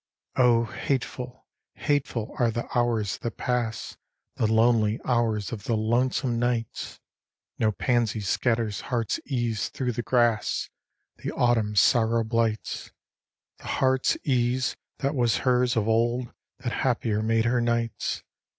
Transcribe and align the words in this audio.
Oh, 0.35 0.63
hateful, 0.65 1.45
hateful 1.75 2.33
are 2.39 2.49
the 2.49 2.67
hours 2.75 3.19
that 3.19 3.37
pass, 3.37 3.97
The 4.35 4.51
lonely 4.51 4.99
hours 5.05 5.51
of 5.51 5.65
the 5.65 5.77
lonesome 5.77 6.39
nights! 6.39 6.99
No 7.59 7.71
pansy 7.71 8.21
scatters 8.21 8.81
heart's 8.89 9.19
ease 9.27 9.69
through 9.69 9.91
the 9.91 10.01
grass, 10.01 10.71
That 11.17 11.31
autumn 11.35 11.75
sorrow 11.75 12.23
blights, 12.23 12.91
The 13.59 13.67
heart's 13.77 14.17
ease 14.23 14.75
that 14.97 15.13
was 15.13 15.37
hers 15.45 15.75
of 15.75 15.87
old 15.87 16.33
that 16.57 16.73
happier 16.81 17.21
made 17.21 17.45
her 17.45 17.61
nights. 17.61 18.23